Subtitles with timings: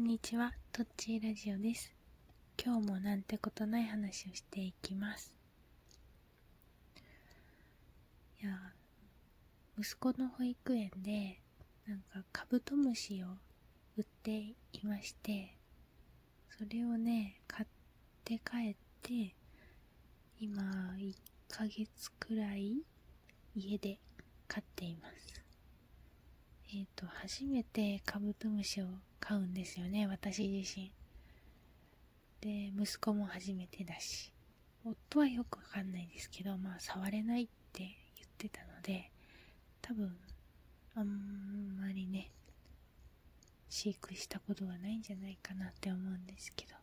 [0.00, 1.92] こんにちは、トッチーラジオです。
[2.58, 5.34] 今日もなんてことない話をしていきます。
[8.42, 8.72] いや、
[9.78, 11.42] 息子の保育園で、
[11.86, 13.26] なんかカブトムシを
[13.98, 15.54] 売っていまして、
[16.58, 17.68] それをね、買っ
[18.24, 19.34] て帰って、
[20.40, 20.62] 今、
[20.96, 21.14] 1
[21.50, 22.78] ヶ月くらい
[23.54, 23.98] 家で
[24.48, 25.39] 飼っています。
[26.72, 28.86] えっ、ー、と、初めてカブトムシを
[29.18, 30.92] 飼うんですよね、私自身。
[32.40, 34.32] で、息子も初めてだし、
[34.84, 37.96] 夫はよくわかんないですけど、まあ、触れないって言っ
[38.38, 39.10] てたので、
[39.82, 40.16] 多分、
[40.94, 42.30] あんまりね、
[43.68, 46.74] 飼育したことがないんじゃないかなって思うんですけど。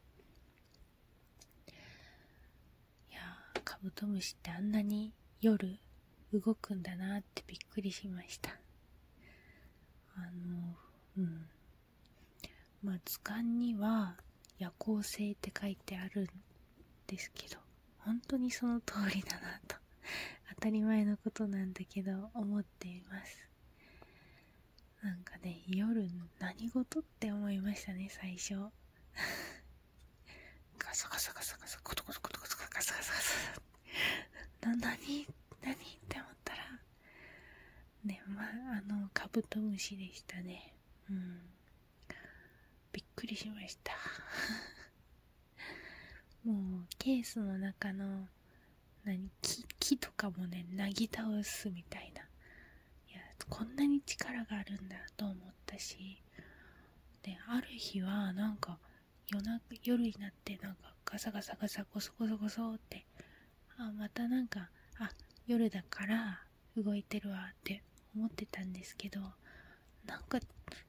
[3.10, 5.80] いやー、カブトムシってあんなに夜
[6.34, 8.67] 動くんだなってびっくりしました。
[10.18, 10.76] あの、
[11.18, 11.48] うん。
[12.84, 14.16] まあ、図鑑には
[14.60, 16.28] 夜行性って書いてあるん
[17.08, 17.58] ですけど、
[18.00, 19.76] 本当にその通りだなと、
[20.56, 23.48] 当たり前のことなんだけど、思っています。
[25.04, 28.56] なんかね、夜何事って思いましたね、最初。
[30.80, 33.62] ガサガサガサガサ、コトコトコトコトガサガサガサ。
[34.62, 35.28] な、なに
[35.62, 35.78] 何っ
[36.10, 36.64] て思ったら、
[38.04, 40.74] ね、まあ、の、カブトムシでしたね。
[41.10, 41.42] うん。
[42.92, 43.94] びっくりしました。
[46.44, 48.28] もう、ケースの中の、
[49.04, 52.22] 何、木、木とかもね、なぎ倒すみたいな。
[52.22, 56.22] いや、こんなに力があるんだと思ったし、
[57.22, 58.80] で、ある日は、なんか、
[59.30, 63.06] 夜な、夜になって、なんか、ガサガサガサ、ゴソゴソゴソって、
[63.78, 64.70] あ、またなんか、
[65.00, 65.12] あ、
[65.46, 66.44] 夜だから
[66.76, 67.82] 動いてるわって
[68.16, 69.20] 思ってたんですけど
[70.06, 70.40] なんか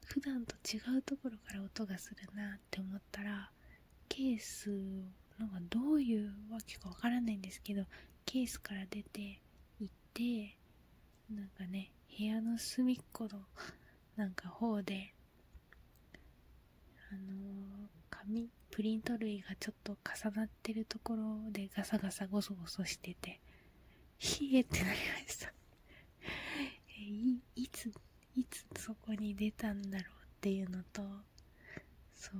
[0.05, 3.51] 普段と違うところから音がするなって思ったら
[4.07, 4.69] ケース
[5.39, 7.83] のがどういうわけかわからないんですけど
[8.25, 9.39] ケースから出て
[9.79, 10.57] 行って
[11.33, 13.29] なんかね部屋の隅っこの
[14.15, 15.13] なんか方で
[17.11, 23.39] あのー、紙プリント類がちょっと重なってるところでガサガサゴソゴソしてて
[24.19, 25.53] ひえってなりました。
[27.09, 27.91] いいつ
[28.35, 31.01] いつそこに出たんだろうっていうのと
[32.15, 32.37] そう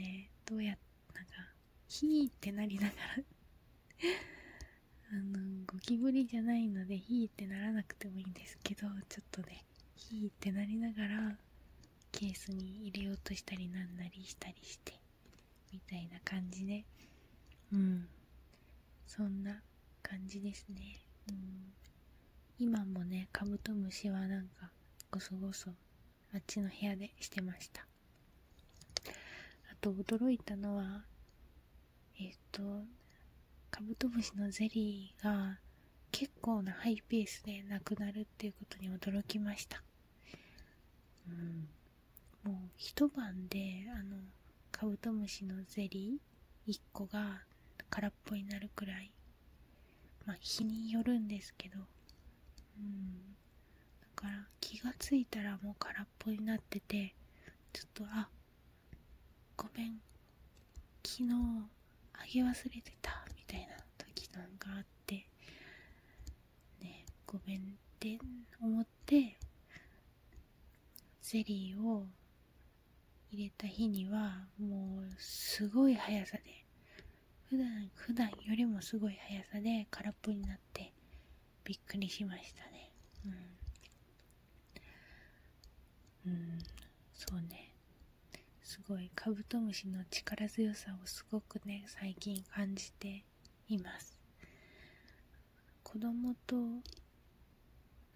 [0.00, 0.76] ねどうや
[1.14, 1.30] なんか
[1.88, 2.92] ひーってなりながら
[5.12, 9.64] あのゴキブリじゃないのでひーってならなくてもいいんですけどちょっとね
[9.96, 11.36] ひーってなりながら
[12.12, 14.92] ケースに入れようとしたりなんなりしたりして
[15.72, 16.84] みたいな感じで
[17.72, 18.06] うん
[19.06, 19.60] そんな
[20.02, 21.00] 感じですね。
[21.28, 21.34] うん、
[22.62, 24.70] 今もね、カブトムシはなんか、
[25.10, 25.70] ごそごそ、
[26.34, 27.86] あっちの部屋でしてました。
[29.72, 31.02] あと、驚いたのは、
[32.20, 32.60] えっ、と、
[33.70, 35.58] カブトムシのゼリーが
[36.12, 39.82] 結構なハイペースでなくなるっていうことに驚きました。
[41.30, 41.66] うん。
[42.44, 44.18] もう一晩で、あの、
[44.70, 47.40] カブトムシのゼリー1個が
[47.88, 49.10] 空っぽになるくらい、
[50.26, 51.78] まあ日によるんですけど、
[52.80, 53.36] うん。
[54.00, 57.14] だから気がついたらもう空っぽになってて、
[57.72, 58.28] ちょっと、あ、
[59.56, 60.00] ごめん、
[61.04, 61.30] 昨日
[62.14, 65.26] あげ忘れてた、みたいな時なんかあって、
[66.82, 67.62] ね、ごめんっ
[67.98, 68.18] て
[68.60, 69.36] 思って、
[71.22, 72.06] ゼリーを
[73.30, 76.64] 入れた日には、もうすごい速さで
[77.50, 80.92] 普段、普段よりもすごい速さで空っぽになって
[81.70, 82.90] びっくりしましたね。
[86.26, 86.32] うん。
[86.32, 86.58] うん、
[87.14, 87.72] そうね。
[88.64, 93.22] すごいカブトムシの力強さをすごくね、最近感じて
[93.68, 94.18] います。
[95.84, 96.56] 子供と、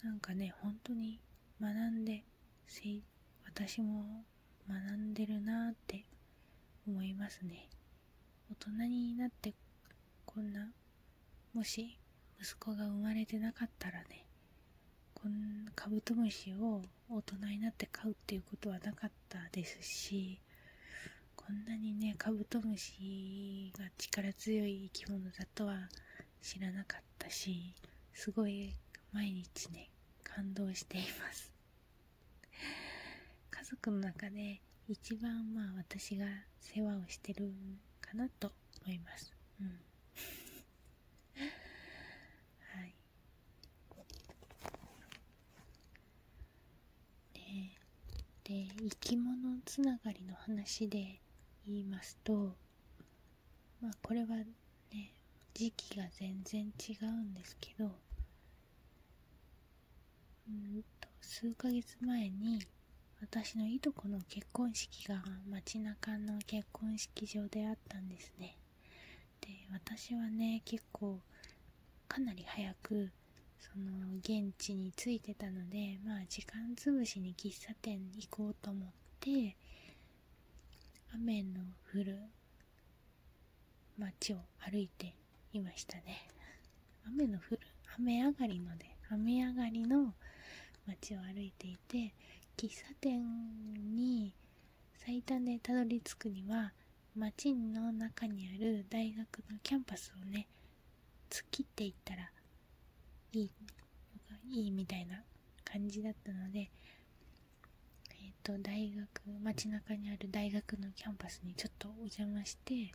[0.02, 1.20] なんかね、本当に
[1.60, 2.24] 学んで、
[3.46, 4.24] 私も
[4.68, 6.04] 学んでるなって
[6.88, 7.68] 思いますね。
[8.50, 9.54] 大人になって
[10.26, 10.72] こんな
[11.52, 12.00] もし
[12.44, 14.26] 息子が生まれてなかったらね
[15.14, 20.38] こんカブトムシを大人になって飼うっていうことはなかったですし
[21.34, 25.88] こんなにねカブトムシが力強い生き物だとは
[26.42, 27.74] 知らなかったし
[28.12, 28.74] すごい
[29.14, 29.88] 毎日ね
[30.22, 31.50] 感動しています
[33.50, 36.26] 家族の中で一番まあ私が
[36.60, 37.50] 世話をしてる
[38.02, 38.52] かなと
[38.84, 39.32] 思います。
[39.60, 39.66] うん。
[41.36, 42.94] はい。
[47.32, 47.40] で、
[48.44, 51.18] でで生き物つながりの話で
[51.66, 52.54] 言いますと
[53.82, 54.44] まあこれはね
[55.52, 57.90] 時期が全然違うんですけど
[60.48, 62.60] うんと数ヶ月前に
[63.20, 65.16] 私のいとこの結婚式が
[65.50, 68.56] 街中の結婚式場であったんですね。
[69.40, 71.18] で私はね結構
[72.06, 73.10] かなり早く
[73.58, 78.88] その現地に着いてたのでまあ時間つぶしに喫茶店行こうと思っ
[79.18, 79.56] て
[81.16, 81.60] 雨の
[81.92, 82.18] 降る
[83.98, 85.14] 街を歩いて
[85.52, 86.28] いましたね。
[87.06, 87.60] 雨の降る
[87.98, 90.12] 雨上がりので雨上がりの
[90.86, 92.12] 街を歩いていて
[92.56, 93.22] 喫茶店
[93.94, 94.32] に
[95.04, 96.72] 最短でたどり着くには
[97.16, 99.18] 街の中にある大学
[99.50, 100.48] のキャンパスをね
[101.30, 102.28] 突っ切っていったら
[103.32, 103.50] いい
[104.50, 105.22] いいみたいな
[105.64, 106.70] 感じだったので、
[108.44, 109.08] と大学
[109.42, 112.92] 街中にある大学のキャンパスにちょっとお邪魔して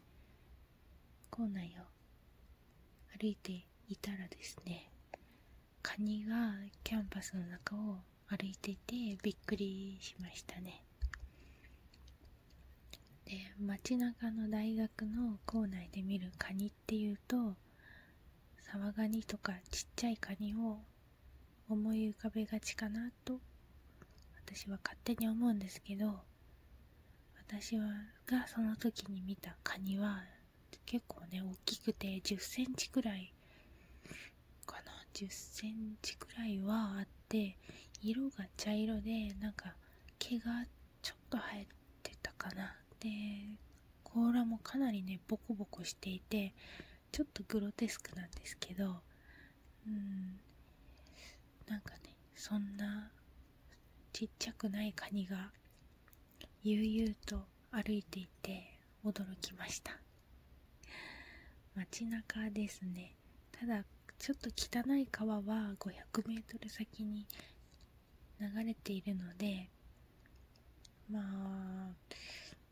[1.31, 4.91] 構内を歩いていたらですね
[5.81, 6.53] カニが
[6.83, 7.97] キャンパスの中を
[8.27, 10.83] 歩いていてびっくりしましたね。
[13.25, 17.55] で街中の大学の校内で見るカニっていうと
[18.59, 20.77] サワガニとかちっちゃいカニを
[21.67, 23.39] 思い浮かべがちかなと
[24.51, 26.15] 私は勝手に思うんですけど
[27.47, 27.83] 私は
[28.25, 30.23] がその時に見たカニは
[30.87, 33.31] 結構ね大きくて10センチくらい
[34.65, 37.57] かな？10センチくらいはあって
[38.01, 39.75] 色が茶色でなんか
[40.17, 40.65] 毛が
[41.03, 41.67] ちょっと生え
[42.01, 42.75] てたかな。
[42.99, 43.09] で
[44.03, 46.53] 甲羅もかなりねボコボコしていて
[47.11, 48.95] ちょっとグロテスクなんですけど
[49.85, 50.39] うん
[51.67, 53.11] なんかねそんな
[54.11, 55.51] ちっちゃくないカニが
[56.63, 59.91] 悠々と歩いていて驚きました。
[61.75, 63.13] 街中ですね。
[63.51, 63.83] ただ
[64.17, 67.25] ちょっと汚い川は 500m 先に
[68.41, 69.69] 流れているので
[71.09, 71.91] まあ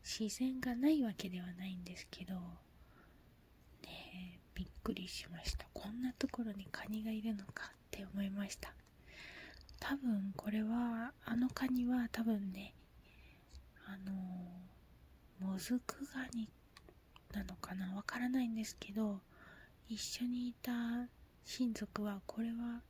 [0.04, 2.34] 自然がないわけではないんですけど
[3.84, 5.66] ねびっくりしました。
[5.72, 8.72] こんなところにカニがいるのかって思いました。
[9.80, 10.87] 多分これは
[11.24, 12.74] あのカニは多分ね
[13.86, 14.12] あの
[15.40, 16.48] もずくガニ
[17.32, 17.94] なのかな？
[17.94, 19.20] わからないんですけど
[19.88, 20.72] 一緒にいた
[21.44, 22.82] 親族はこれは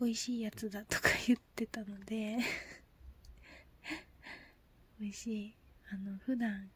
[0.00, 2.38] 美味しいやつだとか言ってたので
[4.98, 5.54] 美味しい。
[5.92, 6.70] あの普段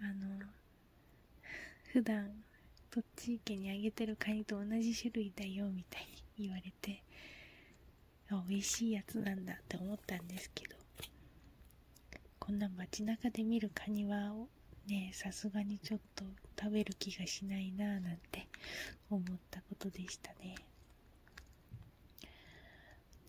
[0.00, 0.40] あの
[1.92, 2.44] 普段
[2.90, 7.02] 栃木県にあげてるカニと同じ種類だよみたいに言われて。
[8.48, 10.76] 美味しいやつなんだって思ったんですけど
[12.38, 14.32] こんな街中で見るカニは
[14.88, 16.24] ねさすがにちょっと
[16.60, 18.46] 食べる気がしないなぁなんて
[19.10, 20.54] 思ったことでしたね。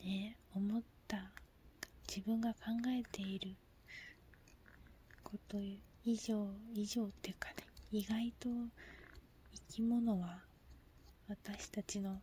[0.03, 1.31] ね思った
[2.07, 2.57] 自分が考
[2.87, 3.55] えている
[5.23, 5.57] こと
[6.05, 7.55] 以上以上っていうかね
[7.91, 8.49] 意外と
[9.69, 10.39] 生き物は
[11.27, 12.19] 私たちの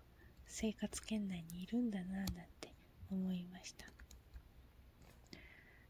[0.47, 2.27] 生活圏内にいるんだななん
[2.60, 2.60] て
[3.11, 3.87] 思いました。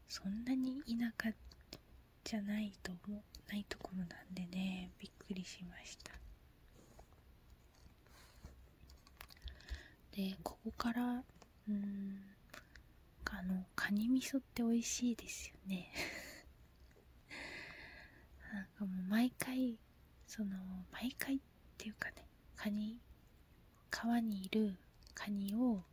[0.07, 1.33] そんなに田舎
[2.23, 6.11] じゃないと思うないところなんでねびっくりしました。
[10.15, 11.23] でここから
[11.69, 12.21] うん
[13.33, 15.89] あのカニ味噌って美味しいですよね。
[18.53, 19.77] なんかもう毎回
[20.27, 20.57] その
[20.91, 21.39] 毎回っ
[21.77, 22.25] ていうかね
[22.55, 22.99] カニ
[23.89, 24.77] 川にいる
[25.13, 25.83] カニを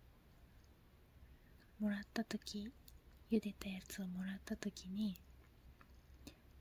[1.80, 2.70] もらった時
[3.30, 5.16] 茹でたやつをもらった時に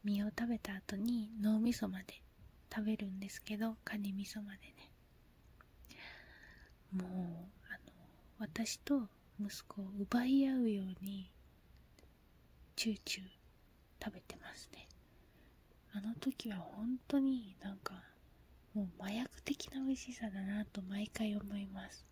[0.04, 2.22] 身を食べた後に脳みそまで
[2.74, 4.92] 食べるんですけどカニ味噌までね。
[6.92, 7.06] もう
[7.68, 7.94] あの
[8.40, 9.08] 私と
[9.40, 11.30] 息子を奪い合うように
[12.76, 13.26] チューチュー
[14.04, 14.88] 食べてますね。
[15.94, 17.96] あの時は本当になんか
[18.74, 22.06] もう麻薬的な美味しさだなと毎回思います。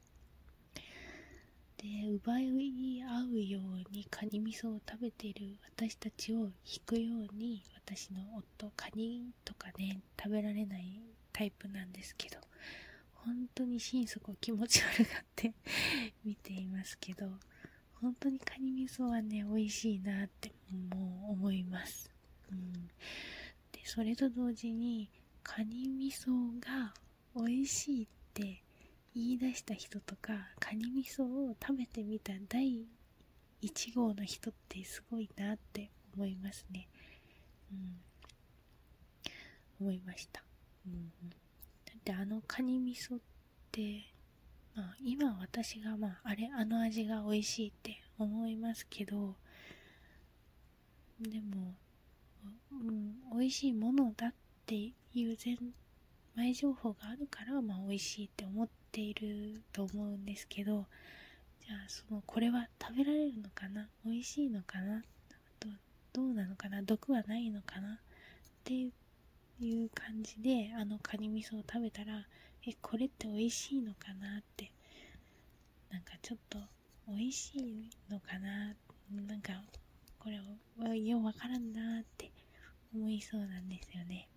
[1.86, 11.02] で奪い合うようにカニ味噌を食べている私たちを引くように私の夫カニとかね食べられない
[11.32, 12.40] タイプなんですけど
[13.26, 15.52] 本当に心底気持ち悪がって
[16.24, 17.40] 見ていますけど、
[17.96, 22.12] 本当にカニ味噌はね、美味しいなってもう思います。
[22.52, 22.88] うん。
[23.72, 25.10] で、それと同時に、
[25.42, 26.94] カニ味噌が
[27.36, 28.62] 美味しいって
[29.16, 32.86] 言い出した人とか、カニ味噌を食べてみた第
[33.62, 36.90] 1号の人ってすごいなって思いますね。
[37.72, 38.02] うん。
[39.80, 40.44] 思いました。
[40.86, 41.12] うん。
[41.86, 43.20] だってあのカニ味噌っ
[43.72, 44.04] て、
[44.76, 49.36] まあ今私がまああれ、あの味が美味しいって思いますけど、
[51.22, 51.74] でも、
[52.70, 54.34] うん、美味しいものだっ
[54.66, 54.94] てい
[55.24, 55.56] う前、
[56.36, 60.86] 前情報があるから、まあ美味しいって思っていると思うんですけど、
[61.66, 63.88] じゃあその、これは食べられるのかな？
[64.06, 65.04] 美味しいのかな？
[65.60, 65.70] ど
[66.14, 66.82] どうなのかな？
[66.82, 67.94] 毒はないのかな？
[67.94, 67.98] っ
[68.64, 68.86] てい
[69.62, 72.26] う感じで、あのカニ味噌を食べたら、
[72.68, 74.40] え、これって美味しいのかな？
[74.40, 74.72] って、
[75.92, 76.60] なんかちょっと
[77.08, 78.76] 美味しいのかな？
[79.28, 79.54] なんか
[80.20, 80.42] これ
[80.80, 82.32] はようわからんなって
[82.94, 84.28] 思いそうなんですよね。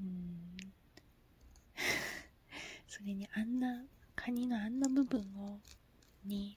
[0.00, 0.56] うん。
[2.86, 3.84] それにあんな、
[4.16, 5.58] カニのあんな部分を、
[6.24, 6.56] に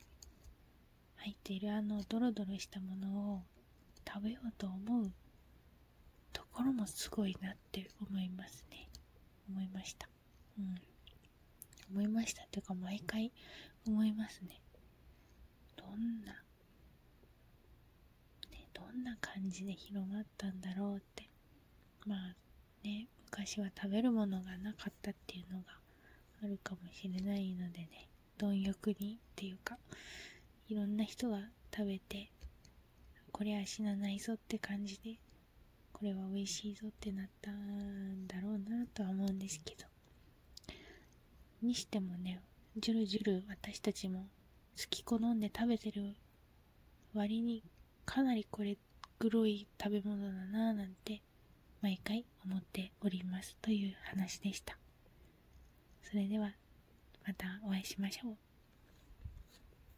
[1.17, 3.41] 入っているあのドロドロしたものを
[4.07, 5.11] 食べようと思う
[6.31, 8.87] ところもすごいなって思いますね。
[9.49, 10.07] 思いました。
[10.57, 10.75] うん。
[11.91, 13.31] 思いましたというか毎回
[13.85, 14.61] 思いますね。
[15.75, 16.33] どんな
[18.51, 21.29] ねどんな感じで広まったんだろうって
[22.05, 22.35] まあ
[22.83, 25.65] ね昔は食べるものがなかったっていうのが
[26.43, 29.77] あるかもしれないのでね貪欲にっていうか
[30.69, 31.39] いろんな人が
[31.75, 32.29] 食べて
[33.31, 35.15] これは死なないぞって感じで
[35.93, 39.85] これは美味しいぞってなったんだろうなとは思うんですけど
[41.61, 42.39] にしてもね
[42.77, 44.27] じゅるじゅる私たちも
[44.77, 46.15] 好き好んで食べてる
[47.13, 47.63] 割に
[48.05, 48.77] かなりこれ
[49.17, 51.21] 黒い食べ物だなぁなんて
[51.81, 54.77] 毎回思っておりますという話でした。
[56.09, 56.53] それでは
[57.27, 58.46] またお会いしましょう。